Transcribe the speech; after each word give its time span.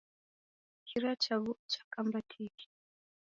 Kira 0.87 1.11
cha 1.15 1.35
vua 1.43 1.57
chakamba 1.71 2.19
tiki 2.29 2.67